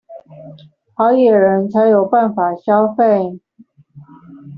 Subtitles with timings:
[0.95, 3.39] 好野人才有辦法消費